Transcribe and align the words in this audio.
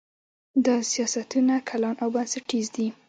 دا 0.65 0.75
سیاستونه 0.91 1.55
کلان 1.69 1.95
او 2.03 2.09
بنسټیز 2.15 2.67
دي. 2.75 2.87